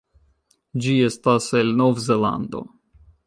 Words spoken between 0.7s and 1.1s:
Ĝi